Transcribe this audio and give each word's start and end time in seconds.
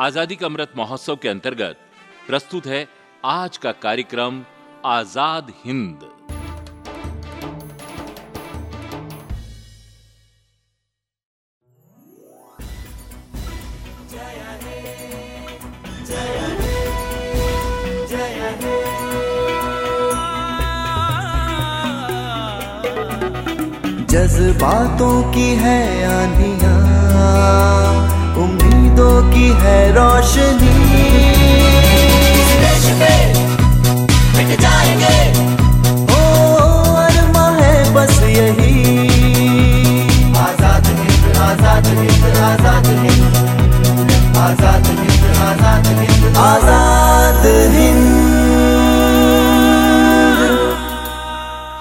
आज़ादी 0.00 0.36
का 0.36 0.46
अमृत 0.46 0.72
महोत्सव 0.76 1.16
के 1.22 1.28
अंतर्गत 1.28 1.76
प्रस्तुत 2.26 2.66
है 2.66 2.86
आज 3.24 3.56
का 3.56 3.72
कार्यक्रम, 3.82 4.42
आज़ाद 4.84 5.52
हिंद। 5.64 6.10
जज्बातों 24.10 25.22
की 25.32 25.48
है 25.56 25.80
आंधिया 26.06 27.83
उम्मीदों 28.36 29.16
की 29.32 29.48
है 29.60 29.78
रोशनी। 29.92 30.72
जाएँगे। 34.56 35.18
ओ 36.14 36.18
अरमा 36.96 37.46
है 37.56 37.72
बस 37.94 38.18
यही। 38.24 38.74
आज़ाद 40.38 40.86
हिंद 40.88 41.36
आज़ाद 41.38 41.86
हिंद 41.88 42.24
आज़ाद 42.42 42.86
हिंद। 42.86 44.36
आज़ाद 44.38 44.86
हिंद 44.86 45.24
आज़ाद 45.42 45.86
हिंद। 46.00 46.36
आज़ाद 46.38 47.46
हिंद। 47.74 48.02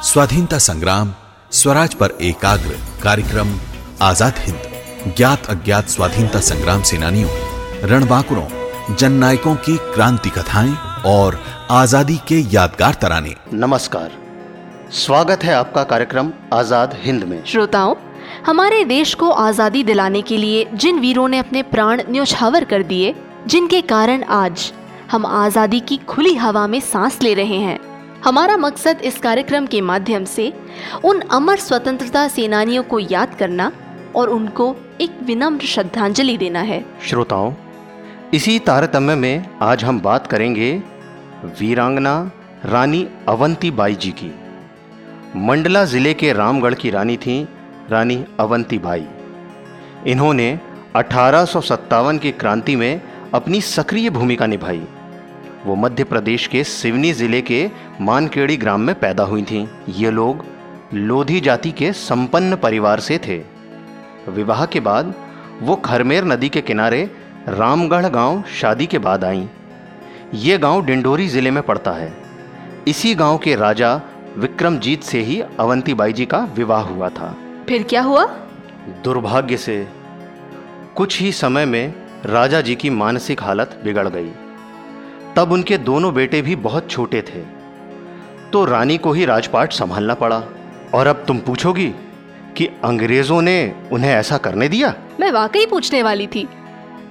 स्वाधीनता 0.04 0.58
संग्राम 0.60 1.14
स्वराज 1.52 1.94
पर 1.94 2.18
एकाग्र 2.22 2.80
कार्यक्रम 3.04 3.60
आज़ाद 4.02 4.46
हिंद। 4.46 4.73
ज्ञात 5.08 5.46
अज्ञात 5.50 5.88
स्वाधीनता 5.90 6.40
संग्राम 6.40 6.82
सेनानियों 6.82 7.30
रणबांकुरों 7.90 8.96
जन 8.96 9.12
नायकों 9.12 9.56
की 9.56 9.76
क्रांति 9.96 10.30
कथाएँ 10.30 10.72
और 11.06 11.38
आज़ादी 11.72 12.16
के 12.28 12.40
यादगार 12.54 12.94
तराने। 12.94 13.36
नमस्कार। 13.54 14.12
स्वागत 14.94 15.44
है 15.44 15.54
आपका 15.54 15.84
कार्यक्रम 15.84 16.32
आज़ाद 16.54 16.96
हिंद 16.98 17.24
में। 17.24 17.44
श्रोताओं 17.46 17.96
हमारे 18.48 18.84
देश 18.86 19.14
को 19.14 19.30
आज़ादी 19.30 19.84
दिलाने 19.84 20.22
के 20.22 20.38
लिए 20.38 20.66
जिन 20.74 21.00
वीरों 21.00 21.28
ने 21.28 21.40
अपने 21.40 21.64
प्राण 21.64 22.02
न्योछावर 22.10 22.64
कर 22.64 22.84
दिए 22.84 23.14
जिनके 23.48 23.82
कारण 23.84 24.24
आज 24.32 24.72
हम 25.12 25.26
आज़ादी 25.26 25.80
की 25.80 25.98
खुली 26.08 26.36
हवा 26.36 26.68
में 26.68 26.80
सांस 26.80 27.22
ले 27.22 27.34
रहे 27.34 27.60
हैं 27.60 27.80
हमारा 28.26 28.58
मकसद 28.58 29.02
इस 29.04 29.18
कार्यक्रम 29.20 29.66
के 29.66 29.82
माध्यम 29.82 30.26
से 30.26 30.52
उन 31.06 31.20
अमर 31.32 31.60
स्वतंत्रता 31.60 32.28
सेनानियों 32.28 32.84
को 32.84 33.00
याद 33.00 33.36
करना 33.40 33.72
और 34.16 34.30
उनको 34.30 34.76
एक 35.02 35.18
विनम्र 35.24 35.66
श्रद्धांजलि 35.66 36.38
देना 36.38 36.62
है। 36.62 36.84
श्रोताओं, 37.06 37.54
इसी 38.34 38.58
तारतम्य 38.60 39.16
में 39.16 39.46
आज 39.62 39.84
हम 39.84 40.00
बात 40.02 40.28
करेंगे 40.28 40.72
वीरांगना 41.60 42.16
रानी 42.66 43.08
अवंती 43.30 43.72
बाई 43.72 43.96
जी 43.96 44.12
की। 44.12 44.32
मंडला 45.38 45.84
ज़िले 45.86 46.14
के 46.14 46.34
रामगढ़ 46.34 46.74
की 46.74 46.90
रानी 46.90 47.18
थी 47.18 47.42
रानी 47.92 48.24
अवंती 48.40 48.78
बाई। 48.80 49.06
इन्होंने 50.08 50.60
अठारह 50.96 51.46
सौ 51.46 51.62
सत्तावन 51.62 52.18
की 52.18 52.32
क्रांति 52.32 52.76
में 52.76 53.02
अपनी 53.34 53.62
सक्रिय 53.62 54.10
भूमिका 54.10 54.46
निभाई। 54.46 54.82
वो 55.66 55.76
मध्य 55.76 56.04
प्रदेश 56.04 56.46
के 56.48 56.64
सिवनी 56.64 57.12
ज़िले 57.14 57.42
के 57.42 57.70
मानकेड़ी 58.02 58.58
ग्राम 58.58 58.82
में 58.82 58.94
पैदा 58.96 59.24
हुई 59.24 59.44
थीं। 59.44 59.66
ये 59.90 60.12
लोग 60.12 60.46
लोधी 60.94 61.40
जाति 61.40 61.72
के 61.72 61.92
संपन्न 61.94 62.56
परिवार 62.56 63.00
से 63.00 63.18
थे। 63.18 63.38
विवाह 64.30 64.66
के 64.66 64.80
बाद 64.80 65.14
वो 65.62 65.76
खरमेर 65.76 66.24
नदी 66.24 66.50
के 66.50 66.62
किनारे 66.62 67.12
रामगढ़ 67.48 68.06
गाँव 68.06 68.44
शादी 68.62 68.86
के 68.86 69.00
बाद 69.00 69.24
आईं। 69.24 69.48
ये 70.34 70.58
गाँव 70.58 70.86
डिंडोरी 70.86 71.28
ज़िले 71.28 71.52
में 71.52 71.64
पड़ता 71.64 71.92
है। 71.92 72.14
इसी 72.88 73.16
गाँव 73.16 73.38
के 73.38 73.56
राजा 73.56 74.02
विक्रमजीत 74.38 75.04
से 75.04 75.20
ही 75.20 75.42
अवंतीबाई 75.42 76.14
जी 76.14 76.26
का 76.26 76.40
विवाह 76.56 76.82
हुआ 76.82 77.10
था। 77.10 77.36
फिर 77.70 77.84
क्या 77.84 78.02
हुआ? 78.02 78.26
दुर्भाग्य 79.04 79.58
से 79.58 79.88
कुछ 80.96 81.22
ही 81.22 81.32
समय 81.32 81.66
में 81.66 81.94
राजा 82.26 82.62
जी 82.62 82.76
की 82.76 82.90
मानसिक 82.90 83.44
हालत 83.44 83.82
बिगड़ 83.84 84.08
गई। 84.08 84.32
तब 85.36 85.52
उनके 85.52 85.78
दोनों 85.78 86.14
बेटे 86.14 86.42
भी 86.42 86.56
बहुत 86.56 86.90
छोटे 86.90 87.22
थे। 87.22 87.44
तो 88.52 88.66
रानी 88.66 88.98
को 88.98 89.12
ही 89.12 89.26
राजपाट 89.26 89.72
संभालना 89.72 90.14
पड़ा। 90.14 90.44
और 90.94 91.08
अब 91.08 91.24
तुम 91.28 91.40
पूछोगी 91.40 91.94
कि 92.58 92.68
अंग्रेज़ों 92.68 93.42
ने 93.42 93.76
उन्हें 93.92 94.12
ऐसा 94.12 94.38
करने 94.38 94.68
दिया? 94.68 94.94
मैं 95.20 95.32
वाकई 95.32 95.66
पूछने 95.66 96.04
वाली 96.04 96.28
थी। 96.28 96.50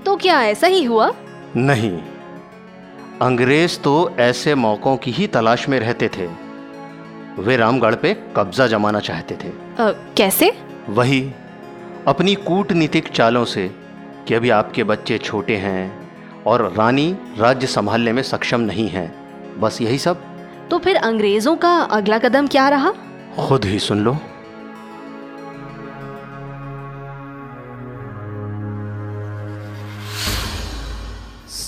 तो 0.06 0.16
क्या 0.16 0.42
ऐसा 0.42 0.66
ही 0.66 0.84
हुआ? 0.84 1.12
नहीं। 1.56 1.98
अंग्रेज़ 3.22 3.78
तो 3.78 4.14
ऐसे 4.18 4.54
मौकों 4.54 4.96
की 4.96 5.10
ही 5.10 5.26
तलाश 5.26 5.68
में 5.68 5.80
रहते 5.80 6.08
थे। 6.08 6.26
वे 7.38 7.56
रामगढ़ 7.56 7.94
पे 7.94 8.16
कब्जा 8.36 8.66
जमाना 8.66 9.00
चाहते 9.00 9.34
थे। 9.34 9.48
आ, 9.82 9.90
कैसे? 9.90 10.58
वही 10.88 11.32
अपनी 12.06 12.34
कूटनीतिक 12.34 13.08
चालों 13.08 13.44
से 13.44 13.70
कि 14.28 14.34
अभी 14.34 14.50
आपके 14.50 14.84
बच्चे 14.84 15.18
छोटे 15.18 15.56
हैं 15.56 16.10
और 16.46 16.74
रानी 16.78 17.16
राज्य 17.38 17.66
संभालने 17.66 18.12
में 18.12 18.22
सक्षम 18.22 18.60
नहीं 18.60 18.88
है। 18.88 19.14
बस 19.58 19.82
यही 19.82 19.98
सब। 19.98 20.22
तो 20.70 20.78
फिर 20.78 20.96
अंग्रेज़ों 20.96 21.56
का 21.56 21.76
अगला 21.76 22.18
कदम 22.18 22.46
क्या 22.46 22.68
रहा? 22.68 22.92
खुद 23.48 23.64
ही 23.64 23.78
सुन 23.78 24.04
लो। 24.04 24.16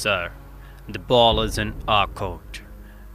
Sir, 0.04 0.30
the 0.90 1.00
ball 1.00 1.40
is 1.40 1.58
in 1.58 1.74
our 1.88 2.06
court. 2.08 2.62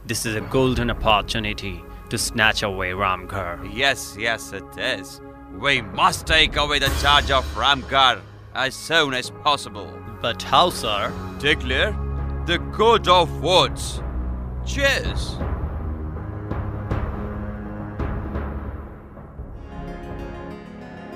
This 0.03 0.25
is 0.25 0.35
a 0.35 0.41
golden 0.41 0.89
opportunity 0.89 1.83
to 2.09 2.17
snatch 2.17 2.63
away 2.63 2.89
Ramgarh. 2.89 3.69
Yes, 3.71 4.17
yes, 4.17 4.51
it 4.51 4.63
is. 4.75 5.21
We 5.59 5.83
must 5.83 6.25
take 6.25 6.55
away 6.55 6.79
the 6.79 6.91
charge 7.03 7.29
of 7.29 7.45
Ramgarh 7.55 8.19
as 8.55 8.73
soon 8.73 9.13
as 9.13 9.29
possible. 9.29 9.87
But 10.23 10.41
how, 10.41 10.71
sir? 10.71 11.13
Declare 11.37 11.95
the 12.47 12.57
code 12.73 13.07
of 13.07 13.29
words. 13.43 14.01
Cheers. 14.65 15.37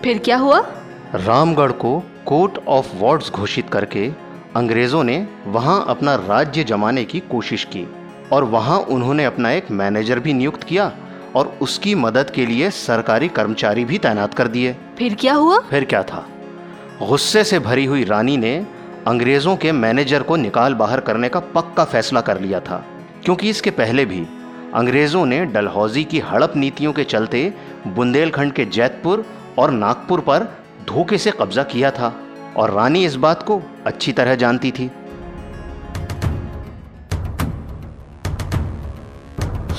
फिर 0.03 0.17
क्या 0.25 0.37
हुआ 0.37 0.59
रामगढ़ 1.15 1.71
को 1.83 1.99
court 2.27 2.57
of 2.67 2.91
wards 2.95 3.31
घोषित 3.31 3.69
करके 3.69 4.09
अंग्रेज़ों 4.56 5.04
ने 5.04 5.28
वहाँ 5.46 5.84
अपना 5.88 6.14
राज्य 6.14 6.64
जमाने 6.64 7.04
की 7.04 7.20
कोशिश 7.20 7.64
की 7.64 7.88
और 8.32 8.44
वहाँ 8.44 8.78
उन्होंने 8.78 9.24
अपना 9.24 9.50
एक 9.50 9.70
मैनेजर 9.70 10.18
भी 10.18 10.32
नियुक्त 10.32 10.62
किया 10.62 10.92
और 11.34 11.58
उसकी 11.62 11.94
मदद 11.94 12.30
के 12.30 12.46
लिए 12.46 12.70
सरकारी 12.70 13.28
कर्मचारी 13.28 13.84
भी 13.84 13.98
तैनात 13.98 14.34
कर 14.34 14.48
दिए। 14.48 14.76
फिर 14.98 15.14
क्या 15.14 15.34
हुआ? 15.34 15.58
फिर 15.58 15.84
क्या 15.84 16.02
था? 16.02 16.26
गुस्से 17.02 17.44
से 17.44 17.58
भरी 17.58 17.84
हुई 17.84 18.04
रानी 18.04 18.36
ने 18.36 18.66
अंग्रेज़ों 19.06 19.56
के 19.56 19.72
मैनेजर 19.72 20.22
को 20.22 20.36
निकाल 20.36 20.74
बाहर 20.74 21.00
करने 21.00 21.28
का 21.28 21.40
पक्का 21.40 21.84
फैसला 21.84 22.20
कर 22.20 22.40
लिया 22.40 22.60
था 22.60 22.84
क्योंकि 23.24 23.50
इसके 23.50 23.70
पहले 23.70 24.04
भी 24.04 24.26
अंग्रेज़ों 24.74 25.26
ने 25.26 25.44
डलहौजी 25.44 26.04
की 26.04 26.18
हड़प 26.18 26.52
नीतियों 26.56 26.92
के 26.92 27.04
चलते 27.04 27.54
बुंदेलखंड 27.86 28.52
के 28.52 28.64
जैतपुर 28.64 29.26
और 29.58 29.70
नागपुर 29.70 30.20
पर 30.20 30.44
धोखे 30.88 31.18
से 31.18 31.30
कब्जा 31.30 31.62
किया 31.62 31.90
था। 31.90 32.14
और 32.56 32.70
रानी 32.70 33.04
इस 33.04 33.14
बात 33.16 33.42
को 33.42 33.60
अच्छी 33.86 34.12
तरह 34.12 34.34
जानती 34.34 34.70
थी। 34.70 34.90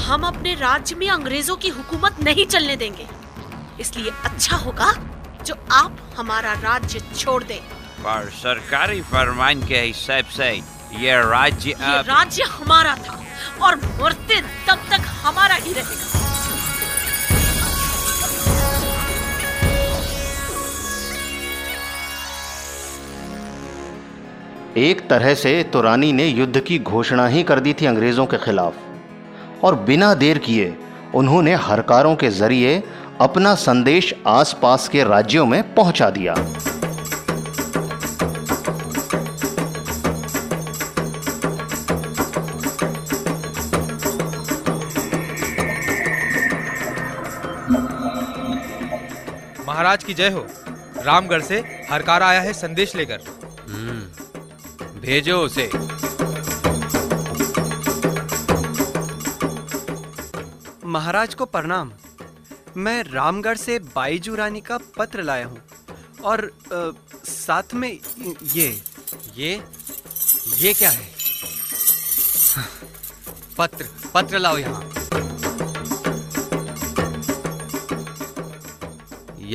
हम 0.06 0.24
अपने 0.24 0.54
राज्य 0.56 0.96
में 0.96 1.10
अंग्रेज़ों 1.10 1.56
की 1.56 1.70
हुकूमत 1.70 2.20
नहीं 2.24 2.46
चलने 2.46 2.76
देंगे। 2.76 3.08
इसलिए 3.80 4.12
अच्छा 4.24 4.58
होगा 4.58 4.92
जो 5.46 5.56
आप 5.72 5.98
हमारा 6.18 6.54
राज्य 6.62 7.00
छोड़ 7.16 7.44
दें। 7.44 7.60
पर 8.00 8.30
सरकारी 8.34 9.02
फरमान 9.04 9.66
के 9.68 9.80
हिसाब 9.80 10.26
से 10.32 10.50
ये 11.00 11.16
राज्य 11.30 11.70
ये 11.70 11.76
अब 11.94 12.06
राज्य 12.08 12.44
हमारा 12.52 12.96
था 12.98 13.20
और 13.62 13.76
मरते 14.02 14.42
तब 14.68 14.86
तक 14.92 15.08
हमारा 15.24 15.56
ही 15.56 15.74
रहेगा। 15.74 16.35
एक 24.78 25.02
तरह 25.10 25.34
से 25.34 25.52
तो 25.64 25.82
रानी 25.82 26.12
ने 26.14 26.26
युद्ध 26.28 26.60
की 26.60 26.78
घोषणा 26.80 27.28
ही 27.28 27.44
कर 27.44 27.60
दी 27.60 27.74
थी 27.74 27.86
अंग्रेज़ों 27.86 28.26
के 28.26 28.38
खिलाफ। 28.38 29.64
और 29.64 29.76
बिना 29.80 30.14
देर 30.14 30.38
किए 30.38 30.74
उन्होंने 31.16 31.54
हरकारों 31.56 32.16
के 32.16 32.30
ज़रिए 32.30 32.84
अपना 33.22 33.54
संदेश 33.56 34.14
आसपास 34.28 34.88
के 34.90 35.04
राज्यों 35.04 35.46
में 35.46 35.62
पहुँचा 35.76 36.10
दिया। 36.10 36.34
महाराज 49.68 50.04
की 50.04 50.14
जय 50.14 50.30
हो। 50.30 50.46
रामगढ़ 51.06 51.42
से 51.42 51.64
हरकारा 51.92 52.28
आया 52.28 52.42
है 52.42 52.54
संदेश 52.54 52.96
लेकर। 52.96 53.20
भेजो 55.06 55.38
उसे। 55.38 55.70
महाराज 60.86 61.36
को 61.36 61.46
प्रणाम। 61.46 61.92
मैं 62.78 63.04
रामगढ़ 63.04 63.58
से 63.58 63.78
बाईजू 63.96 64.36
रानी 64.36 64.62
का 64.62 64.78
पत्र 64.98 65.24
लाया 65.24 65.46
हूँ। 65.46 65.62
और 66.24 66.44
अ, 66.72 66.92
साथ 67.26 67.74
में 67.74 68.00
ये 68.54 68.68
ये 69.38 69.64
ये 70.58 70.74
क्या 70.74 70.90
है? 70.90 71.08
पत्र 73.58 73.90
पत्र 74.14 74.40
लाओ 74.40 74.58
यहाँ। 74.58 75.35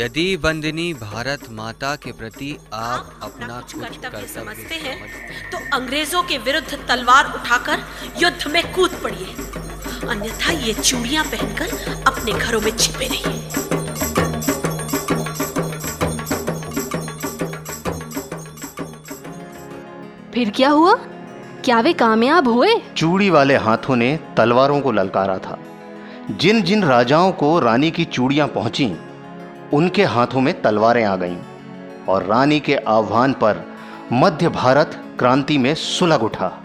यदि 0.00 0.36
वंदनी 0.36 0.94
भारत 0.94 1.40
माता 1.50 1.96
के 1.96 2.12
प्रति 2.12 2.56
आप 2.74 3.20
अपना 3.22 3.60
कुछ 3.60 3.96
कर्तव्य 3.96 4.26
समझते 4.26 4.74
हैं। 4.74 4.96
तो 5.50 5.58
अंग्रेज़ों 5.76 6.22
के 6.22 6.38
विरुद्ध 6.38 6.78
तलवार 6.88 7.24
उठाकर 7.34 7.82
युद्ध 8.22 8.52
में 8.52 8.72
कूद 8.74 8.90
पड़िए। 9.02 9.34
अन्यथा 10.08 10.52
ये 10.52 10.72
चूड़ियाँ 10.74 11.24
पहनकर 11.24 11.66
अपने 12.06 12.32
घरों 12.32 12.60
में 12.60 12.76
छिपे 12.76 13.06
रहिए। 13.06 13.40
फिर 20.34 20.50
क्या 20.50 20.70
हुआ? 20.70 20.94
क्या 21.64 21.80
वे 21.80 21.92
कामयाब 21.92 22.48
हुए? 22.48 22.74
चूड़ी 22.96 23.30
वाले 23.30 23.56
हाथों 23.56 23.96
ने 23.96 24.18
तलवारों 24.36 24.80
को 24.80 24.92
ललकारा 24.92 25.38
था। 25.38 25.58
जिन 26.30 26.62
जिन 26.62 26.84
राजाओं 26.84 27.32
को 27.32 27.58
रानी 27.58 27.90
की 27.90 28.04
चूड़ियाँ 28.04 28.48
पहुँची 28.48 28.92
उनके 29.74 30.04
हाथों 30.04 30.40
में 30.40 30.62
तलवारें 30.62 31.04
आ 31.04 31.16
गईं 31.16 31.36
और 32.08 32.22
रानी 32.22 32.60
के 32.60 32.74
आह्वान 32.74 33.32
पर 33.32 33.64
मध्य 34.12 34.48
भारत 34.48 35.02
क्रांति 35.18 35.58
में 35.58 35.74
सुलग 35.74 36.22
उठा। 36.22 36.59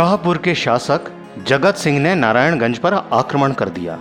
शाहपुर 0.00 0.38
के 0.38 0.54
शासक 0.54 1.00
जगत 1.46 1.76
सिंह 1.76 1.98
ने 1.98 2.14
नारायणगंज 2.14 2.78
पर 2.78 2.94
आक्रमण 2.94 3.52
कर 3.52 3.68
दिया। 3.68 3.98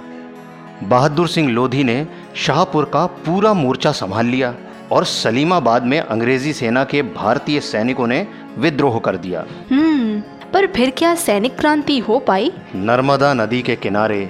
बहादुर 0.83 1.27
सिंह 1.27 1.49
लोधी 1.51 1.83
ने 1.83 2.07
शाहपुर 2.35 2.85
का 2.85 3.05
पूरा 3.25 3.53
मोर्चा 3.53 3.91
संभाल 3.91 4.25
लिया 4.25 4.53
और 4.91 5.05
सलीमाबाद 5.05 5.83
में 5.83 5.99
अंग्रेज़ी 5.99 6.53
सेना 6.53 6.83
के 6.83 7.01
भारतीय 7.01 7.59
सैनिकों 7.61 8.07
ने 8.07 8.27
विद्रोह 8.57 8.99
कर 8.99 9.17
दिया। 9.17 9.43
हम्म 9.71 10.21
पर 10.53 10.67
फिर 10.67 10.89
क्या 10.89 11.13
सैनिक 11.15 11.57
क्रांति 11.59 11.99
हो 11.99 12.19
पाई? 12.19 12.51
नर्मदा 12.75 13.33
नदी 13.33 13.61
के 13.61 13.75
किनारे 13.75 14.29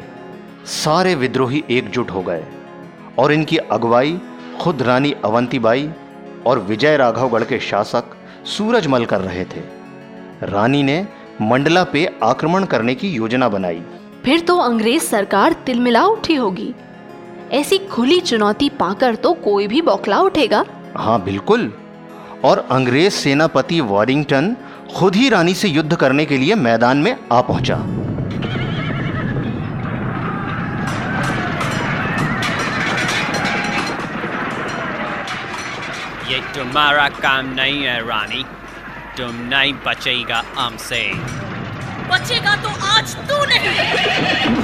सारे 0.65 1.15
विद्रोही 1.15 1.63
एकजुट 1.71 2.11
हो 2.11 2.21
गए 2.21 2.43
और 3.19 3.33
इनकी 3.33 3.57
अगुवाई 3.57 4.19
खुद 4.61 4.81
रानी 4.81 5.13
अवंतीबाई 5.25 5.89
और 6.45 6.59
विजय 6.59 6.97
राघवगढ़ 6.97 7.43
के 7.43 7.59
शासक 7.59 8.17
सूरजमल 8.57 9.05
कर 9.05 9.21
रहे 9.21 9.45
थे। 9.45 9.67
रानी 10.43 10.83
ने 10.83 11.18
मंडला 11.41 11.83
पे 11.83 12.05
आक्रमण 12.23 12.65
करने 12.65 12.95
की 12.95 13.09
योजना 13.09 13.49
बनाई। 13.49 13.81
फिर 14.25 14.39
तो 14.39 14.57
अंग्रेज़ 14.57 15.03
सरकार 15.03 15.53
तिलमिला 15.65 16.03
उठी 16.05 16.35
होगी। 16.35 16.73
ऐसी 17.51 17.77
खुली 17.87 18.19
चुनौती 18.21 18.69
पाकर 18.69 19.15
तो 19.15 19.33
कोई 19.33 19.67
भी 19.67 19.81
बौखला 19.81 20.19
उठेगा। 20.21 20.63
हाँ 20.95 21.21
बिल्कुल। 21.23 21.71
और 22.43 22.67
अंग्रेज़ 22.71 23.13
सेनापति 23.13 23.79
वॉरिंगटन 23.81 24.55
खुद 24.95 25.15
ही 25.15 25.29
रानी 25.29 25.53
से 25.53 25.67
युद्ध 25.67 25.95
करने 25.95 26.25
के 26.25 26.37
लिए 26.37 26.55
मैदान 26.55 26.97
में 26.97 27.15
आ 27.31 27.41
पहुँचा। 27.41 27.75
ये 36.31 36.39
तुम्हारा 36.55 37.09
काम 37.09 37.53
नहीं 37.53 37.83
है 37.83 37.99
रानी। 38.07 38.45
तुम 39.19 39.35
नहीं 39.35 39.73
बचेगा 39.87 40.43
हमसे। 40.57 41.13
बचेगा 42.09 42.55
तो 42.55 42.69
आज 42.85 43.15
तू 43.15 43.45
नहीं। 43.45 43.69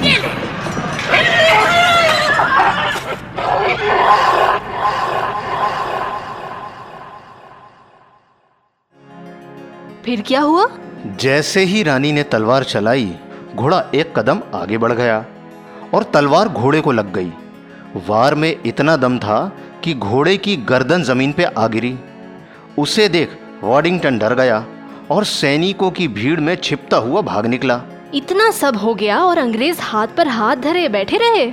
ये 0.03 0.17
ले। 0.19 0.27
फिर 10.05 10.21
क्या 10.21 10.41
हुआ? 10.41 10.65
जैसे 11.05 11.63
ही 11.63 11.83
रानी 11.83 12.12
ने 12.12 12.24
तलवार 12.24 12.63
चलाई 12.63 13.15
घोड़ा 13.55 13.83
एक 13.95 14.19
कदम 14.19 14.41
आगे 14.55 14.77
बढ़ 14.77 14.91
गया 14.91 15.25
और 15.93 16.03
तलवार 16.03 16.50
घोड़े 16.50 16.81
को 16.81 16.91
लग 16.91 17.13
गई। 17.13 17.31
वार 18.07 18.35
में 18.35 18.55
इतना 18.65 18.97
दम 18.97 19.19
था 19.19 19.51
कि 19.83 19.93
घोड़े 19.93 20.38
की 20.38 20.57
गर्दन 20.57 21.03
ज़मीन 21.03 21.31
पे 21.31 21.43
आ 21.43 21.67
गिरी। 21.67 22.00
उसे 22.77 23.09
देख 23.09 23.41
वॉडिंगटन 23.63 24.17
डर 24.17 24.35
गया 24.35 24.65
और 25.12 25.24
सैनिकों 25.24 25.91
की 25.91 26.07
भीड़ 26.07 26.39
में 26.39 26.55
छिपता 26.55 26.97
हुआ 26.97 27.21
भाग 27.21 27.45
निकला। 27.45 27.81
इतना 28.13 28.51
सब 28.51 28.75
हो 28.75 28.95
गया 28.95 29.19
और 29.19 29.38
अंग्रेज़ 29.38 29.81
हाथ 29.81 30.07
पर 30.07 30.27
हाथ 30.27 30.55
धरे 30.55 30.89
बैठे 30.89 31.17
रहे। 31.17 31.45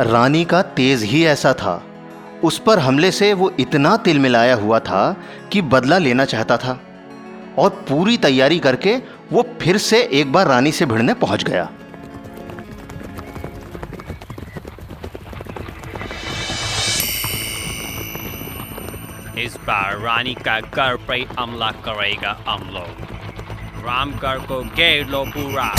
रानी 0.00 0.44
का 0.44 0.62
तेज 0.62 1.02
ही 1.02 1.24
ऐसा 1.24 1.52
था। 1.52 1.82
उस 2.44 2.58
पर 2.58 2.78
हमले 2.78 3.10
से 3.10 3.32
वो 3.32 3.52
इतना 3.60 3.96
तिल 3.96 4.18
मिलाया 4.18 4.54
हुआ 4.54 4.78
था 4.78 5.16
कि 5.52 5.62
बदला 5.62 5.98
लेना 5.98 6.24
चाहता 6.24 6.56
था। 6.56 6.80
और 7.58 7.70
पूरी 7.70 8.16
तैयारी 8.16 8.58
करके 8.58 8.96
वो 9.32 9.46
फिर 9.60 9.76
से 9.76 10.08
एक 10.12 10.32
बार 10.32 10.46
रानी 10.46 10.72
से 10.72 10.86
भिड़ने 10.86 11.14
पहुँच 11.14 11.44
गया। 11.44 11.70
इस 19.40 19.56
बार 19.56 19.98
रानी 19.98 20.34
का 20.34 20.60
घर 20.60 20.96
पर 20.96 21.26
हमला 21.38 21.70
करेगा 21.86 22.38
हम 22.48 22.68
लोग। 22.70 23.84
रामगढ़ 23.86 24.38
को 24.38 24.62
घेर 24.64 25.06
लो 25.06 25.24
पूरा। 25.24 25.74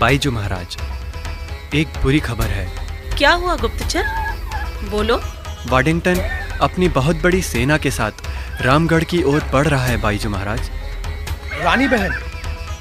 बाईजू 0.00 0.30
महाराज 0.30 0.76
एक 1.74 1.88
बुरी 2.02 2.20
खबर 2.20 2.44
है। 2.44 2.66
क्या 3.18 3.32
हुआ 3.32 3.56
गुप्तचर? 3.56 4.04
बोलो। 4.90 5.20
वाडिंगटन 5.66 6.20
अपनी 6.60 6.88
बहुत 6.88 7.22
बड़ी 7.22 7.42
सेना 7.42 7.78
के 7.78 7.90
साथ 7.90 8.62
रामगढ़ 8.62 9.04
की 9.04 9.22
ओर 9.22 9.44
बढ़ 9.52 9.66
रहा 9.66 9.84
है 9.84 9.96
बाईजू 9.96 10.30
महाराज। 10.30 10.70
रानी 11.62 11.88
बहन 11.88 12.12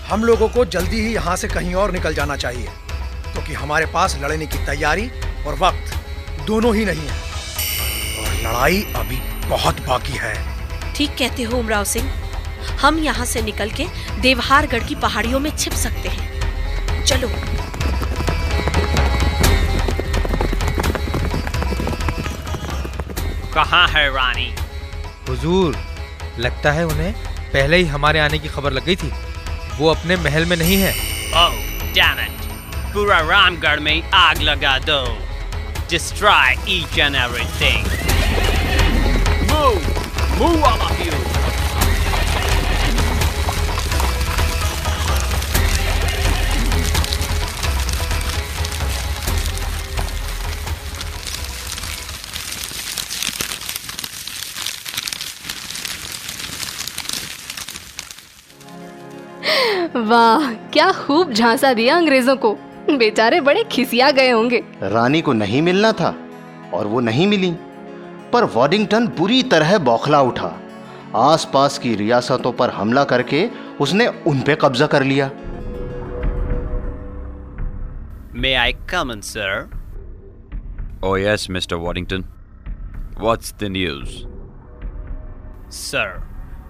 हम 0.09 0.24
लोगों 0.24 0.47
को 0.50 0.65
जल्दी 0.65 1.00
ही 1.01 1.13
यहाँ 1.13 1.35
से 1.35 1.47
कहीं 1.47 1.74
और 1.74 1.91
निकल 1.91 2.13
जाना 2.13 2.35
चाहिए। 2.35 2.67
क्योंकि 3.31 3.53
तो 3.53 3.59
हमारे 3.59 3.85
पास 3.85 4.17
लड़ने 4.21 4.45
की 4.45 4.65
तैयारी 4.65 5.09
और 5.47 5.55
वक्त 5.55 5.93
दोनों 6.47 6.75
ही 6.75 6.85
नहीं 6.85 7.07
है। 7.07 7.17
और 8.19 8.33
लड़ाई 8.43 8.81
अभी 8.95 9.19
बहुत 9.47 9.81
बाकी 9.81 10.13
है। 10.13 10.33
ठीक 10.93 11.09
कहते 11.09 11.43
हो 11.43 11.57
उमराव 11.57 11.83
सिंह। 11.83 12.12
हम 12.81 13.00
यहाँ 13.00 13.25
से 13.25 13.41
निकल 13.41 13.69
के 13.69 13.88
देवहारगढ़ 14.21 14.83
की 14.83 14.95
पहाड़ियों 14.95 15.39
में 15.39 15.57
छिप 15.57 15.74
सकते 15.74 16.09
हैं। 16.09 17.03
चलो। 17.05 17.27
कहाँ 23.53 23.88
है 23.88 24.09
रानी? 24.13 24.53
हुजूर 25.29 25.77
लगता 26.39 26.71
है 26.71 26.85
उन्हें 26.85 27.13
पहले 27.53 27.77
ही 27.77 27.85
हमारे 27.85 28.19
आने 28.19 28.39
की 28.39 28.47
खबर 28.47 28.71
लग 28.71 28.85
गई 28.85 28.95
थी। 28.95 29.12
वो 29.77 29.89
अपने 29.89 30.15
महल 30.15 30.46
में 30.46 30.58
नहीं 30.58 30.77
है। 30.82 30.94
Oh, 31.32 31.51
पूरा 32.94 33.20
रामगढ़ 33.20 33.79
में 33.79 34.12
आग 34.13 34.41
लगा 34.41 34.77
दो। 34.79 35.01
Destroy 35.89 36.55
each 36.70 37.00
and 37.00 37.15
everything 37.15 37.86
move 39.51 39.75
move 40.38 40.63
वाह 60.09 60.51
क्या 60.74 60.91
खूब 60.91 61.31
झांसा 61.33 61.74
दिया 61.74 61.95
अंग्रेज़ों 61.97 62.35
को 62.45 62.51
बेचारे 62.97 63.39
बड़े 63.41 63.63
खिसिया 63.71 64.09
गए 64.17 64.29
होंगे 64.29 64.63
रानी 64.93 65.21
को 65.21 65.33
नहीं 65.33 65.62
मिलना 65.62 65.91
था 66.01 66.13
और 66.74 66.88
वो 66.88 67.00
नहीं 67.00 67.27
मिली 67.27 67.51
पर 68.33 68.43
वॉडिंगटन 68.55 69.07
बुरी 69.17 69.41
तरह 69.53 69.77
बौखला 69.88 70.21
उठा 70.31 70.51
आसपास 71.15 71.77
की 71.79 71.95
रियासतों 71.95 72.51
पर 72.59 72.69
हमला 72.69 73.03
करके 73.12 73.47
उसने 73.81 74.07
उन 74.27 74.41
पे 74.41 74.57
कब्जा 74.62 74.88
कर 74.95 75.03
लिया 75.03 75.31
May 78.35 78.57
I 78.57 78.74
come 78.88 79.12
in, 79.12 79.21
sir? 79.21 79.69
Oh, 81.01 81.15
yes, 81.15 81.47
Mr. 81.47 81.77
Waddington. 81.79 82.25
What's 83.17 83.53
the 83.53 83.69
news? 83.69 84.27
Sir, 85.69 86.21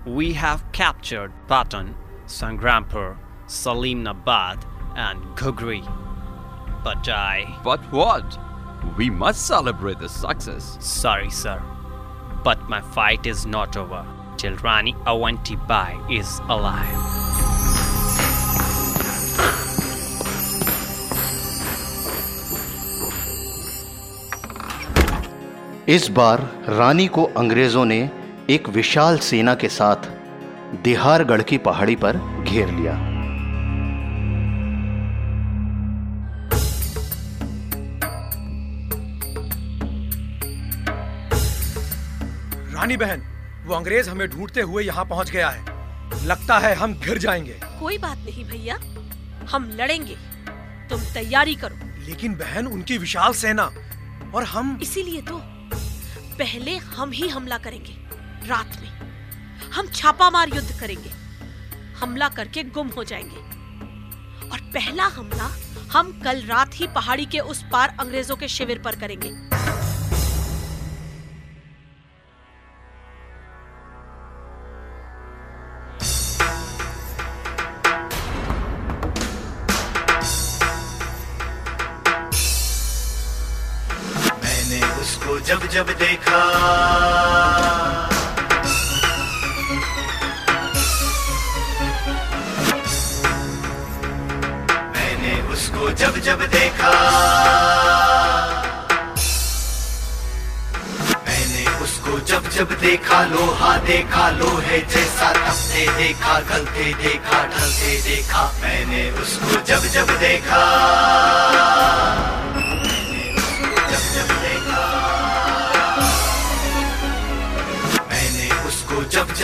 we 0.08 0.34
have 0.34 0.62
captured 0.72 1.32
Patan, 1.48 1.96
Sangrampur, 2.28 3.18
Salimnabad, 3.48 4.64
and 4.96 5.22
Gugri. 5.36 5.84
But 6.84 7.08
I. 7.10 7.60
But 7.64 7.80
what? 7.92 8.40
We 8.98 9.10
must 9.10 9.46
celebrate 9.48 10.00
the 10.00 10.10
success. 10.10 10.78
Sorry, 10.80 11.30
sir. 11.30 11.62
But 12.44 12.70
my 12.70 12.82
fight 12.82 13.26
is 13.26 13.46
not 13.46 13.78
over 13.78 14.06
till 14.38 14.56
Rani 14.58 14.94
Awanti 15.06 15.56
Bai 15.68 16.00
is 16.10 16.40
alive. 16.50 17.14
इस 25.90 26.08
बार 26.10 26.40
रानी 26.70 27.08
को 27.08 27.24
अंग्रेज़ों 27.38 27.86
ने 27.86 28.00
एक 28.50 28.70
विशाल 28.70 29.18
सेना 29.20 29.54
के 29.56 29.70
साथ 29.70 30.08
दिहारगढ़ 30.84 31.42
की 31.42 31.58
पहाड़ी 31.58 31.96
पर 31.96 32.18
घेर 32.44 32.70
लिया 32.70 33.15
रानी 42.86 42.98
बहन 42.98 43.22
वो 43.66 43.74
अंग्रेज़ 43.76 44.10
हमें 44.10 44.28
ढूंढते 44.30 44.62
हुए 44.62 44.84
यहाँ 44.84 45.06
पहुँच 45.06 45.30
गया 45.30 45.50
है। 45.50 46.26
लगता 46.26 46.58
है 46.60 46.74
हम 46.76 46.94
घिर 46.94 47.18
जाएँगे। 47.18 47.60
कोई 47.80 47.98
बात 47.98 48.18
नहीं 48.18 48.44
भैया 48.46 48.76
हम 49.52 49.70
लड़ेंगे। 49.76 50.16
तुम 50.90 51.02
तैयारी 51.14 51.56
करो। 51.56 51.76
लेकिन 52.06 52.36
बहन 52.36 52.68
उनकी 52.68 52.98
विशाल 52.98 53.34
सेना 53.34 53.64
और 54.36 54.44
हम 54.44 54.80
इसीलिए 54.82 55.22
तो 55.22 55.42
पहले 56.38 56.78
हम 56.78 57.12
ही 57.12 57.28
हमला 57.28 57.58
करेंगे 57.58 57.96
रात 58.48 58.78
में। 58.82 59.72
हम 59.72 59.88
छापामार 59.88 60.56
युद्ध 60.56 60.80
करेंगे। 60.80 61.10
हमला 62.00 62.30
करके 62.30 62.64
गुम 62.64 62.88
हो 62.88 63.04
जाएँगे। 63.04 64.50
और 64.50 64.60
पहला 64.74 65.06
हमला 65.08 65.52
हम 65.92 66.22
कल 66.24 66.46
रात 66.46 66.72
ही 66.74 66.88
पहाड़ी 66.88 67.26
के 67.26 67.40
उस 67.40 67.66
पार 67.72 67.98
अंग्रेज़ों 68.00 68.36
के 68.36 68.48
शिविर 68.48 68.80
पर 68.80 68.96
करेंगे। 68.96 69.32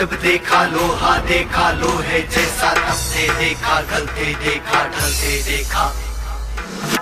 जब 0.02 0.12
देखा 0.22 0.64
लोहा, 0.64 1.18
देखा 1.18 1.70
लोहे, 1.70 2.20
जैसा 2.22 2.74
तपते 2.74 3.28
देखा, 3.28 3.80
गलते 3.80 4.34
देखा, 4.34 4.84
ढलते 4.84 5.42
देखा। 5.42 5.84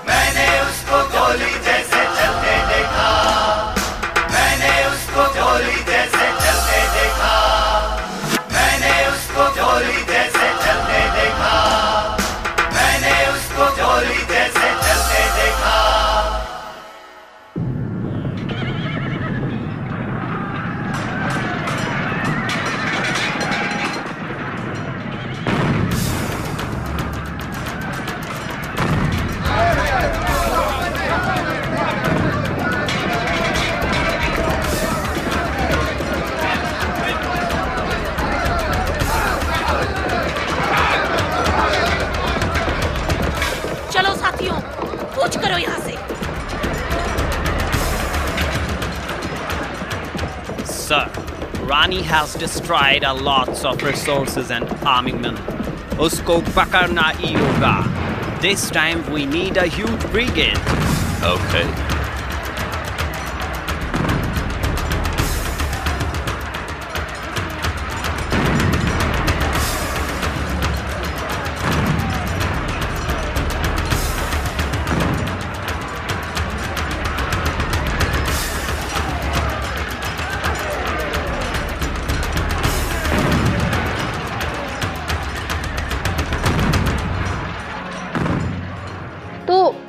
मैंने 0.09 0.61
उसको 0.61 0.99
गोली 1.09 1.51
जैसे 1.51 2.03
चलते 2.19 2.57
देखा। 2.73 3.11
मैंने 4.31 4.87
उसको 4.87 5.23
गोली 5.23 5.85
जैसे 5.85 6.27
चलते 6.45 6.81
देखा। 7.01 7.35
मैंने 8.53 9.09
उसको 9.09 9.45
गोली 9.45 10.05
जैसे 10.05 10.49
चलते 10.67 11.01
देखा। 11.21 11.57
मैंने 12.73 13.27
उसको 13.33 13.65
गोली 13.83 14.27
जैसे 14.35 14.60
Rani 51.81 52.03
has 52.03 52.35
destroyed 52.35 53.05
a 53.05 53.15
lots 53.15 53.65
of 53.65 53.83
resources 53.83 54.51
and 54.51 54.69
armament. 54.85 55.39
Usko 56.07 56.43
pakarna 56.57 57.07
hi 57.21 57.33
hoga. 57.43 58.43
This 58.43 58.69
time 58.71 59.11
we 59.11 59.25
need 59.25 59.57
a 59.57 59.67
huge 59.67 60.11
brigade. 60.11 60.59
Okay. 61.23 61.90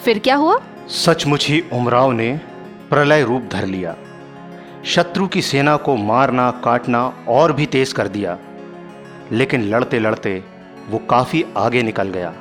फिर 0.05 0.19
क्या 0.19 0.35
हुआ? 0.35 0.61
सचमुच 0.87 1.47
ही 1.47 1.63
उमराव 1.73 2.11
ने 2.11 2.41
प्रलय 2.89 3.23
रूप 3.23 3.49
धर 3.51 3.65
लिया। 3.65 3.95
शत्रु 4.85 5.27
की 5.27 5.41
सेना 5.41 5.77
को 5.77 5.95
मारना 5.95 6.51
काटना 6.51 7.25
और 7.27 7.53
भी 7.53 7.65
तेज 7.65 7.93
कर 7.93 8.07
दिया। 8.07 8.37
लेकिन 9.31 9.61
लड़ते 9.61 9.99
लड़ते 9.99 10.43
वो 10.87 10.97
काफ़ी 10.97 11.45
आगे 11.57 11.83
निकल 11.83 12.09
गया 12.09 12.33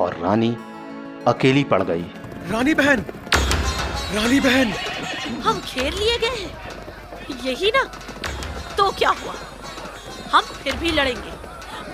और 0.00 0.16
रानी 0.22 0.56
अकेली 1.26 1.64
पड़ 1.64 1.82
गई। 1.82 2.04
रानी 2.50 2.74
बहन! 2.74 3.04
रानी 4.14 4.40
बहन! 4.40 4.72
हम 5.42 5.62
घेर 5.74 5.92
लिए 5.92 6.18
गए 6.18 6.26
हैं। 6.26 6.58
यही 7.44 7.72
ना? 7.74 7.84
तो 8.76 8.90
क्या 8.90 9.10
हुआ? 9.10 9.34
हम 10.32 10.42
फिर 10.42 10.76
भी 10.76 10.90
लड़ेंगे। 10.90 11.32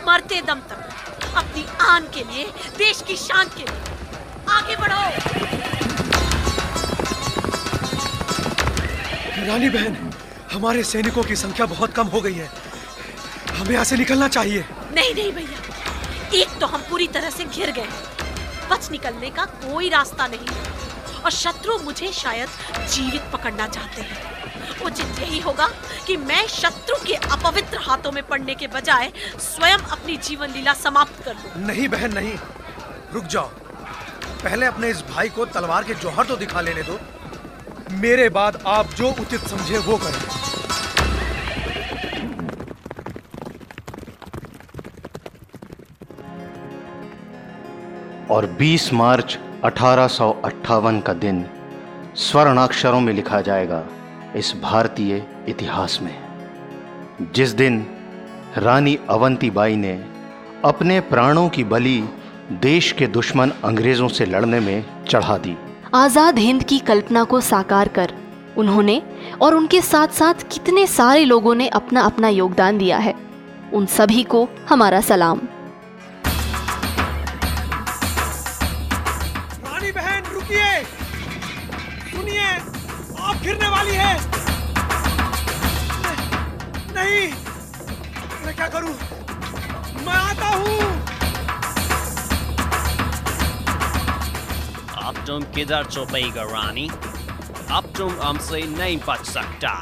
मरते 0.09 0.43
दम 0.47 0.61
तक। 0.61 0.89
अपनी 1.37 1.67
आन 1.81 2.03
के 2.03 2.21
लिए 2.21 2.45
देश 2.79 3.03
की 3.03 3.17
शान 3.17 3.47
के 3.47 3.63
लिए। 3.63 3.96
आगे 4.49 4.77
बढ़ो। 4.77 5.03
रानी 9.47 9.69
बहन 9.69 10.13
हमारे 10.53 10.83
सैनिकों 10.85 11.23
की 11.23 11.37
संख्या 11.37 11.67
बहुत 11.67 11.93
कम 11.93 12.07
हो 12.07 12.21
गई 12.21 12.35
है। 12.35 12.49
हमें 13.51 13.71
यहाँ 13.71 13.85
से 13.85 13.97
निकलना 13.97 14.29
चाहिए। 14.29 14.65
नहीं 14.95 15.15
नहीं 15.15 15.33
भैया। 15.33 16.41
एक 16.41 16.59
तो 16.61 16.67
हम 16.67 16.83
पूरी 16.91 17.07
तरह 17.09 17.31
से 17.31 17.45
घिर 17.45 17.71
गए 17.71 17.89
बच 18.71 18.91
निकलने 18.91 19.31
का 19.31 19.45
कोई 19.45 19.89
रास्ता 19.89 20.27
नहीं 20.27 20.47
है। 20.47 21.23
और 21.25 21.31
शत्रु 21.31 21.79
मुझे 21.79 22.13
शायद 22.13 22.49
जीवित 22.93 23.23
पकड़ना 23.33 23.67
चाहते 23.67 24.03
हैं। 24.03 24.81
उचित 24.85 25.21
यही 25.21 25.41
होगा 25.41 25.69
कि 26.07 26.17
मैं 26.17 26.47
शत्रु 26.47 26.97
के 27.07 27.15
अपवित्र 27.15 27.79
हाथों 27.81 28.13
में 28.13 28.23
पड़ने 28.23 28.55
के 28.55 28.67
बजाय 28.67 29.13
स्वयं 29.39 29.79
अपनी 29.79 30.17
जीवन 30.17 30.51
लीला 30.51 30.73
समाप्त 30.75 31.25
कर 31.25 31.35
दूँ। 31.35 31.67
नहीं 31.67 31.89
बहन 31.89 32.13
नहीं। 32.13 32.35
रुक 33.15 33.25
जाओ। 33.25 33.51
पहले 34.45 34.67
अपने 34.67 34.89
इस 34.91 35.03
भाई 35.11 35.29
को 35.29 35.45
तलवार 35.47 35.85
के 35.85 35.95
जौहर 35.95 36.25
तो 36.25 36.37
दिखा 36.37 36.61
लेने 36.61 36.83
दो। 36.83 36.99
मेरे 37.93 38.29
बाद 38.29 38.63
आप 38.67 38.87
जो 38.87 39.09
उचित 39.11 39.41
समझे 39.41 39.79
वो 39.79 39.97
करें। 39.97 40.25
और 48.31 48.47
20 48.61 48.93
मार्च 48.93 49.39
अठारह 49.65 50.07
सौ 50.09 50.31
अट्ठावन 50.45 51.01
का 51.01 51.13
दिन 51.13 51.45
स्वर्णाक्षरों 52.17 53.01
में 53.01 53.13
लिखा 53.13 53.41
जाएगा 53.41 53.85
इस 54.37 54.53
भारतीय 54.63 55.23
इतिहास 55.49 55.99
में। 56.03 56.15
जिस 57.35 57.51
दिन 57.51 57.87
रानी 58.59 58.99
अवंतीबाई 59.11 59.77
ने 59.77 59.93
अपने 60.65 61.01
प्राणों 61.01 61.49
की 61.49 61.65
बलि 61.65 61.99
देश 62.53 62.91
के 62.93 63.07
दुश्मन 63.07 63.51
अंग्रेज़ों 63.65 64.09
से 64.09 64.27
लड़ने 64.27 64.59
में 64.61 64.85
चढ़ा 65.09 65.37
दी। 65.39 65.57
आज़ाद 65.95 66.39
हिंद 66.39 66.63
की 66.63 66.79
कल्पना 66.79 67.23
को 67.25 67.41
साकार 67.41 67.89
कर 67.89 68.13
उन्होंने 68.59 69.03
और 69.43 69.55
उनके 69.55 69.81
साथ 69.83 70.09
साथ 70.09 70.35
कितने 70.53 70.87
सारे 70.87 71.25
लोगों 71.25 71.55
ने 71.55 71.69
अपना 71.69 72.01
अपना 72.01 72.29
योगदान 72.29 72.79
दिया 72.79 72.99
है। 72.99 73.15
उन 73.75 73.87
सभी 73.87 74.23
को 74.25 74.49
हमारा 74.69 75.01
सलाम। 75.01 75.41
रानी 79.65 79.93
बहन 79.93 80.23
रुकिए। 80.33 80.83
सुनिए 82.13 82.47
आप 83.21 83.43
गिरने 83.43 83.69
वाली 83.69 83.95
है। 83.95 84.15
नहीं 86.95 87.29
मैं 88.47 88.55
क्या 88.55 88.69
करूँ? 88.69 88.95
मैं 90.07 90.15
आता 90.15 90.49
हूँ। 90.49 90.96
तुम 95.27 95.43
किधर 95.55 95.85
छुपेगा 95.87 96.43
रानी 96.45 96.89
अब 97.73 97.93
तुम 97.97 98.11
हमसे 98.21 98.61
नहीं 98.69 98.99
बच 99.09 99.25
सकता 99.29 99.73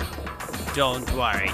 डोंट 0.77 1.11
वरी 1.15 1.51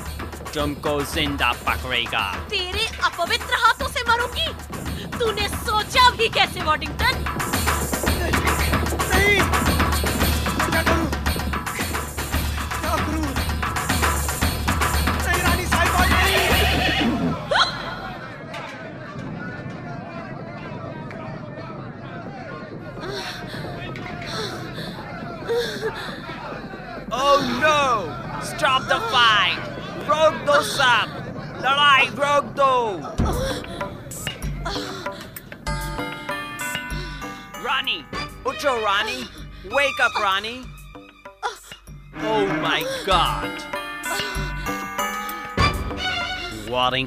तुमको 0.53 1.01
ज़िंदा 1.07 1.51
पकड़ेगा 1.67 2.23
तेरे 2.51 2.87
अपवित्र 3.05 3.59
हाथों 3.65 3.89
से 3.89 4.05
मरूँगी 4.09 4.47
तूने 5.19 5.49
सोचा 5.49 6.09
भी 6.17 6.29
कैसे 6.31 6.63
वॉडिंगटन 6.65 7.40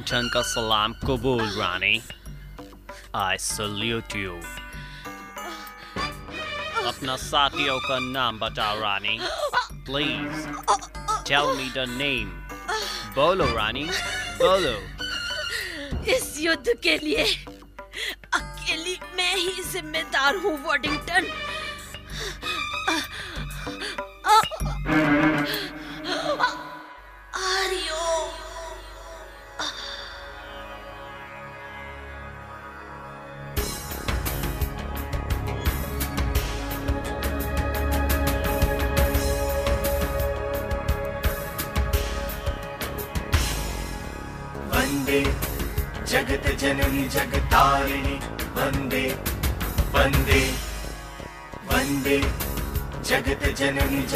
वॉरिंगटन 0.04 0.28
का 0.32 0.40
सलाम 0.42 0.92
कबूल 1.06 1.42
रानी 1.58 2.00
आई 3.16 3.36
salute 3.40 4.14
you. 4.20 4.32
अपना 6.88 7.16
साथियों 7.16 7.78
का 7.86 7.98
नाम 8.12 8.38
बताओ 8.38 8.80
Rani 8.80 9.18
please 9.86 10.44
tell 11.28 11.46
me 11.56 11.70
the 11.76 11.86
name 11.88 12.28
बोलो 13.16 13.46
रानी 13.56 13.84
बोलो. 14.42 14.76
इस 16.16 16.34
युद्ध 16.40 16.74
के 16.82 16.96
लिए 17.04 17.24
अकेली 18.34 18.98
मैं 19.16 19.34
ही 19.36 19.62
जिम्मेदार 19.72 20.36
हूँ 20.44 20.58
वॉडिंगटन 20.66 21.32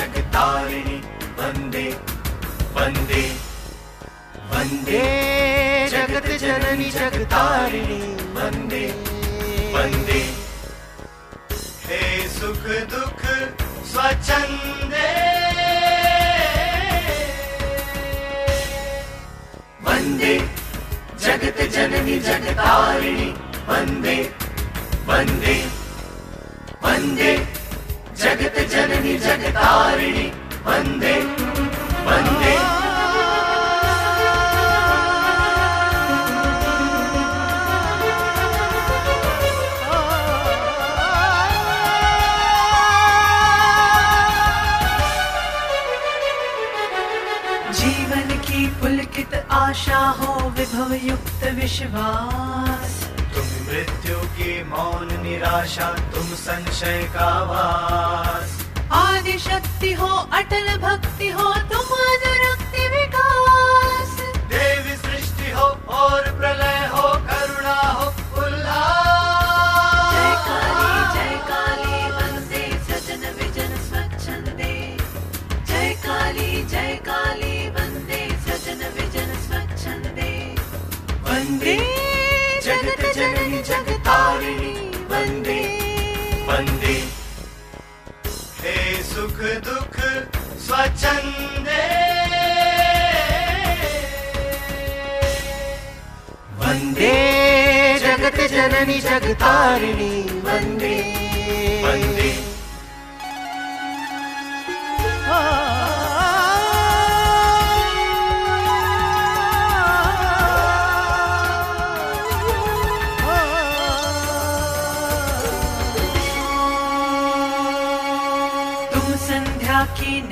जगतारिणि 0.09 0.97
वन्दे 1.39 1.87
वन्दे 2.77 3.23
वन्दे। 4.51 5.01
जगत 5.93 6.29
जननी 6.43 6.89
जगतारिणि 6.91 7.99
वन्दे 8.37 8.85
वन्दे। 9.75 10.21
हे 11.89 12.01
सुख 12.37 12.65
दुख 12.93 13.21
स्वच्छन्दे 13.91 15.11
वन्दे। 19.89 20.35
जगत 21.27 21.61
जननी 21.77 22.19
जगतारिणि 22.31 23.31
वन्दे 23.69 24.19
वन्दे 25.09 25.57
वन्दे 26.85 27.33
जगत 28.23 28.57
जननी 28.71 29.15
जगतारिणि 29.25 30.27
वंदे 30.67 31.15
वंदे 32.07 32.57
जीवन 47.79 48.29
की 48.47 48.67
पुलकित 48.81 49.33
आशा 49.63 50.03
हो 50.21 50.33
विभव 50.59 50.91
युक्त 51.07 51.43
विश्वास। 51.61 52.78
मृत्यु 53.69 54.19
की 54.37 54.53
मौन 54.65 55.09
निराशा 55.23 55.89
तुम 56.13 56.29
संशय 56.43 57.03
का 57.15 57.31
वास। 57.51 58.53
आदि 58.99 59.37
शक्ति 59.39 59.93
हो 59.93 60.09
अटल 60.39 60.69
भक्ति 60.85 61.29
हो 61.31 61.49
तुम 61.73 61.87
अनुरक्ति 61.99 62.83
विकास। 62.95 64.11
देवी 64.53 64.97
सृष्टि 64.97 65.51
हो 65.51 65.67
और 65.99 66.31
प्रलय 66.39 66.68
स्वच्छंदे 91.09 91.85
वन्दे 96.61 97.15
जगत 98.05 98.39
जननी 98.53 98.99
जगतारिणी 99.09 100.13
वन्दे। 100.47 100.95
वन्दे 101.85 102.31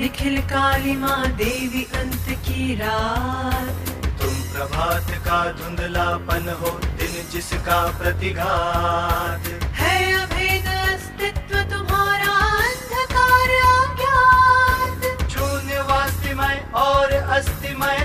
निखिल 0.07 0.37
काली 0.47 0.95
माँ 0.95 1.27
देवी 1.35 1.81
अंत 1.99 2.27
की 2.43 2.75
रात। 2.75 3.89
तुम 4.19 4.35
प्रभात 4.51 5.09
का 5.25 5.39
धुंधलापन 5.51 6.47
हो 6.61 6.69
दिन 6.95 7.15
जिसका 7.31 7.79
प्रतिघात। 7.97 9.49
है 9.79 9.97
अभेद 10.13 10.67
अस्तित्व 10.75 11.55
तुम्हारा 11.73 12.37
अंधकार 12.63 13.51
अज्ञात। 13.65 15.27
शून्य 15.29 15.81
वास्तिमय 15.91 16.57
और 16.83 17.13
अस्तिमय 17.37 17.99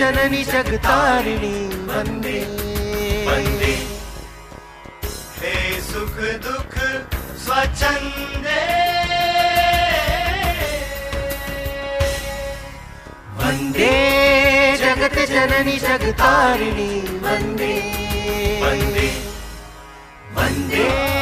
जननी 0.00 0.44
जगतारिणी 0.44 1.56
वन्दे। 1.88 2.38
वन्दे। 3.26 3.72
हे 5.40 5.52
सुख 5.80 6.16
दुख 6.46 6.74
स्वच्छंदे 7.42 8.62
वन्दे 13.40 13.92
जगत 14.76 15.18
जननी 15.28 15.76
जगतारिणी 15.78 16.90
वन्दे। 17.26 17.72
वन्दे। 18.64 19.08
वन्दे 20.34 21.19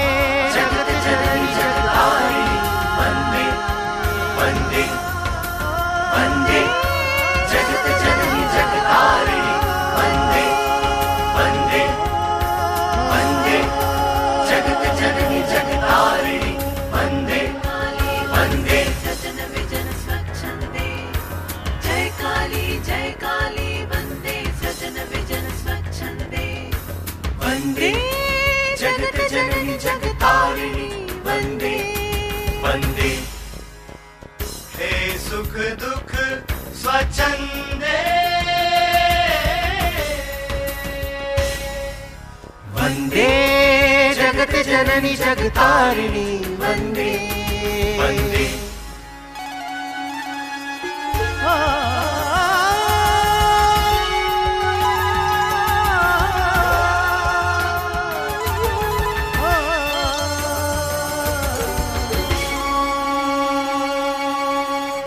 जगत 44.49 44.67
जननी 44.67 45.15
जगतारिणी 45.15 46.29
वंदे। 46.61 47.11
वंदे। 47.99 48.47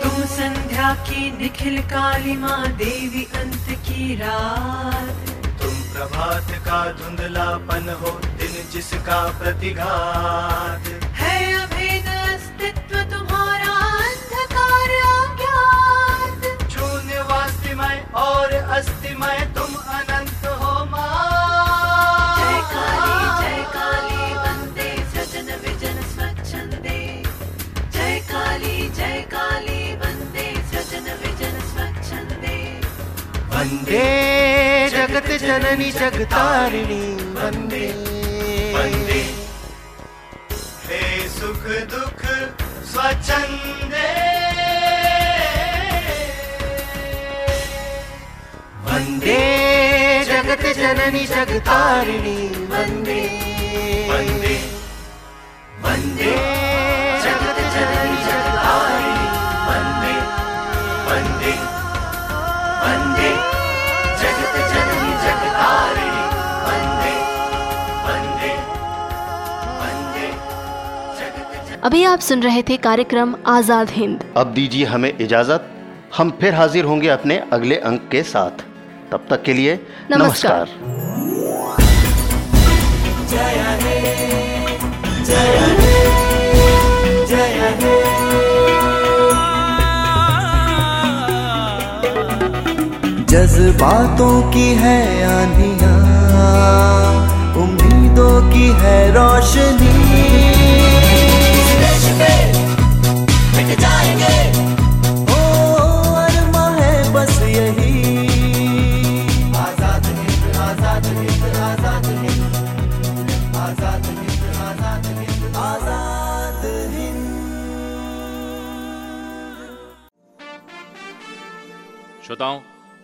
तुम 0.02 0.24
संध्या 0.36 0.94
की 1.08 1.30
निखिल 1.42 1.80
काली 1.90 2.36
माँ 2.36 2.66
देवी 2.78 3.26
अंत 3.34 3.66
की 3.88 4.14
रात। 4.22 5.21
प्रभात 6.02 6.48
का 6.66 6.78
धुंधलापन 6.98 7.88
हो 7.98 8.10
दिन 8.38 8.54
जिसका 8.70 9.18
प्रतिघात। 9.38 10.88
है 11.18 11.34
अभेद 11.56 12.08
अस्तित्व 12.12 12.96
तुम्हारा 13.12 13.74
अंधकार 13.98 14.94
अज्ञात। 15.10 16.48
शून्य 16.72 17.20
वास्तिमय 17.30 18.02
और 18.24 18.54
अस्तिमय 18.78 19.38
तुम 19.54 19.70
अनंत 19.98 20.46
हो 20.62 20.74
माँ 20.90 21.06
जय 22.40 22.58
काली 22.72 23.22
जय 23.38 23.62
काली 23.76 24.34
वंदे 24.42 24.90
सजन 25.14 25.54
विजन 25.64 26.02
स्वच्छंदे 26.14 26.98
जय 27.94 28.18
काली 28.32 28.76
जय 28.98 29.20
काली 29.36 29.80
वंदे 30.02 30.50
सजन 30.74 31.12
विजन 31.22 31.60
स्वच्छंदे 31.72 32.60
जगत 35.12 35.26
जननी 35.26 35.90
जगतारिणी 35.92 37.00
वंदे। 37.14 37.86
वंदे। 38.74 39.18
हे 40.86 41.28
सुख 41.28 41.66
दुख 41.92 42.22
स्वच्छंदे 42.92 44.06
वंदे 48.86 49.38
जगत 50.24 50.66
जननी 50.76 51.26
जगतारिणी 51.26 52.48
वंदे। 52.48 53.20
वंदे। 54.10 54.56
वंदे। 55.80 56.61
अभी 71.82 72.02
आप 72.04 72.20
सुन 72.20 72.42
रहे 72.42 72.62
थे 72.62 72.76
कार्यक्रम 72.76 73.34
आज़ाद 73.48 73.90
हिंद। 73.90 74.24
अब 74.36 74.52
दीजिए 74.54 74.84
हमें 74.86 75.18
इजाज़त। 75.20 75.64
हम 76.16 76.30
फिर 76.40 76.54
हाजिर 76.54 76.84
होंगे 76.84 77.08
अपने 77.08 77.38
अगले 77.52 77.76
अंक 77.88 78.06
के 78.10 78.22
साथ। 78.22 78.62
तब 79.12 79.26
तक 79.30 79.42
के 79.42 79.52
लिए 79.52 79.74
नमस्कार। 80.10 80.68
नमस्कार 80.68 81.10
जज्बातों 93.32 94.40
की 94.52 94.68
है 94.76 95.00
आंधियाँ 95.26 95.96
उम्मीदों 97.62 98.40
की 98.50 98.68
है 98.80 98.98
रोशनी। 99.14 100.51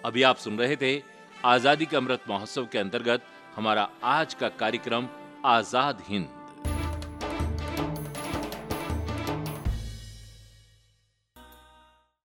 अभी 0.08 0.22
आप 0.22 0.36
सुन 0.36 0.58
रहे 0.58 0.76
थे 0.76 0.90
आज़ादी 1.44 1.86
के 1.86 1.96
अमृत 1.96 2.20
महोत्सव 2.28 2.66
के 2.72 2.78
अंतर्गत 2.78 3.22
हमारा 3.56 3.88
आज 4.10 4.34
का 4.34 4.48
कार्यक्रम 4.60 5.08
आज़ाद 5.46 6.02
हिंद। 6.08 6.28